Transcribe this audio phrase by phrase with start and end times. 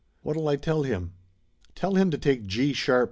[0.23, 1.13] What'll I tell him?"
[1.75, 2.99] "Tell him to take G sharp